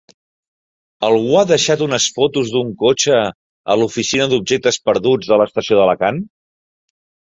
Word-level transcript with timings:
Algú 1.09 1.35
ha 1.41 1.43
deixat 1.51 1.83
unes 1.89 2.07
fotos 2.17 2.51
d'un 2.57 2.73
cotxe 2.81 3.21
a 3.29 3.79
l'oficina 3.83 4.31
d'objectes 4.35 4.85
perduts 4.91 5.33
de 5.35 5.43
l'estació 5.45 5.83
d'Alacant? 5.83 6.25